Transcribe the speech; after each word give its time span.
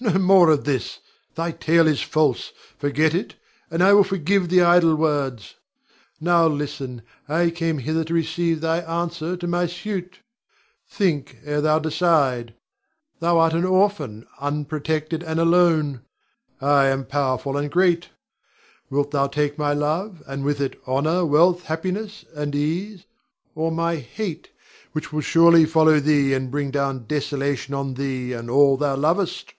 No 0.00 0.18
more 0.18 0.50
of 0.50 0.64
this! 0.64 0.98
Thy 1.36 1.52
tale 1.52 1.86
is 1.86 2.02
false; 2.02 2.52
forget 2.76 3.14
it, 3.14 3.36
and 3.70 3.84
I 3.84 3.92
will 3.92 4.02
forgive 4.02 4.48
the 4.48 4.60
idle 4.60 4.96
words. 4.96 5.54
Now 6.20 6.48
listen; 6.48 7.02
I 7.28 7.50
came 7.50 7.78
hither 7.78 8.02
to 8.06 8.14
receive 8.14 8.60
thy 8.62 8.78
answer 8.78 9.36
to 9.36 9.46
my 9.46 9.66
suit. 9.66 10.18
Think 10.88 11.38
ere 11.44 11.60
thou 11.60 11.78
decide. 11.78 12.54
Thou 13.20 13.38
art 13.38 13.52
an 13.52 13.64
orphan, 13.64 14.26
unprotected 14.40 15.22
and 15.22 15.38
alone. 15.38 16.00
I 16.60 16.86
am 16.86 17.04
powerful 17.04 17.56
and 17.56 17.70
great. 17.70 18.08
Wilt 18.90 19.12
thou 19.12 19.28
take 19.28 19.56
my 19.56 19.72
love, 19.72 20.20
and 20.26 20.42
with 20.42 20.60
it 20.60 20.82
honor, 20.84 21.24
wealth, 21.24 21.66
happiness, 21.66 22.24
and 22.34 22.56
ease, 22.56 23.04
or 23.54 23.70
my 23.70 23.94
hate, 23.98 24.50
which 24.90 25.12
will 25.12 25.20
surely 25.20 25.64
follow 25.64 26.00
thee 26.00 26.34
and 26.34 26.50
bring 26.50 26.72
down 26.72 27.06
desolation 27.06 27.72
on 27.72 27.94
thee 27.94 28.32
and 28.32 28.50
all 28.50 28.76
thou 28.76 28.96
lovest? 28.96 29.54